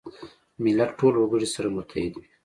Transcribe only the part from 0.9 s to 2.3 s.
ټول وګړي سره متحد وي.